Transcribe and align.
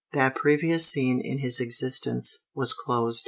That 0.13 0.33
previous 0.33 0.87
scene 0.87 1.19
in 1.23 1.37
his 1.37 1.59
existence 1.59 2.39
was 2.55 2.73
closed. 2.73 3.19